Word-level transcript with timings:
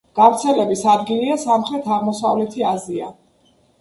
გავრცელების 0.19 0.81
ადგილია 0.93 1.37
სამხრეთ-აღმოსავლეთი 1.43 2.67
აზია. 2.71 3.13